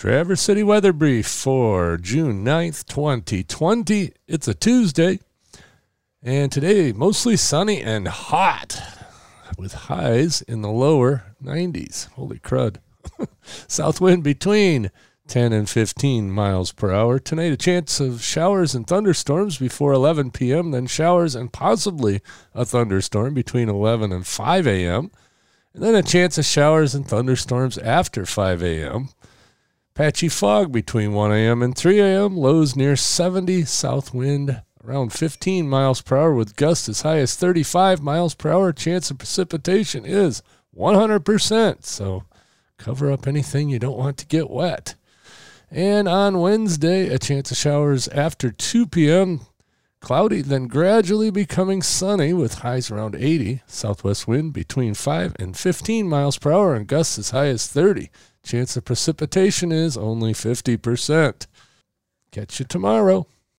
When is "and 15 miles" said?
15.52-16.72, 55.38-56.38